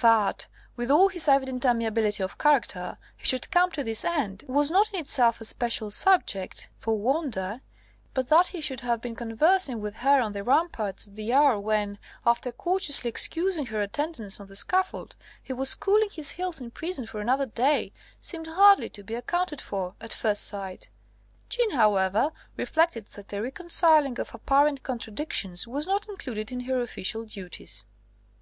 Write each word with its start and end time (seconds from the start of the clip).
That, 0.00 0.48
with 0.76 0.90
all 0.90 1.08
his 1.10 1.28
evident 1.28 1.62
amiability 1.66 2.22
of 2.22 2.38
character, 2.38 2.96
he 3.18 3.26
should 3.26 3.50
come 3.50 3.70
to 3.72 3.84
this 3.84 4.02
end, 4.02 4.42
was 4.48 4.70
not 4.70 4.88
in 4.94 4.98
itself 4.98 5.42
a 5.42 5.44
special 5.44 5.90
subject 5.90 6.70
for 6.78 6.98
wonder; 6.98 7.60
but 8.14 8.28
that 8.28 8.46
he 8.46 8.62
should 8.62 8.80
have 8.80 9.02
been 9.02 9.14
conversing 9.14 9.82
with 9.82 9.96
her 9.96 10.22
on 10.22 10.32
the 10.32 10.42
ramparts 10.42 11.06
at 11.06 11.16
the 11.16 11.34
hour 11.34 11.60
when 11.60 11.98
after 12.24 12.50
courteously 12.50 13.10
excusing 13.10 13.66
her 13.66 13.82
attendance 13.82 14.40
on 14.40 14.46
the 14.46 14.56
scaffold 14.56 15.16
he 15.42 15.52
was 15.52 15.74
cooling 15.74 16.08
his 16.10 16.30
heels 16.30 16.62
in 16.62 16.70
prison 16.70 17.04
for 17.04 17.20
another 17.20 17.44
day, 17.44 17.92
seemed 18.22 18.46
hardly 18.46 18.88
to 18.88 19.02
be 19.02 19.14
accounted 19.14 19.60
for, 19.60 19.96
at 20.00 20.14
first 20.14 20.46
sight. 20.46 20.88
Jeanne, 21.50 21.72
however, 21.72 22.32
reflected 22.56 23.04
that 23.08 23.28
the 23.28 23.42
reconciling 23.42 24.18
of 24.18 24.34
apparent 24.34 24.82
contradictions 24.82 25.68
was 25.68 25.86
not 25.86 26.08
included 26.08 26.50
in 26.50 26.60
her 26.60 26.80
official 26.80 27.26
duties. 27.26 27.84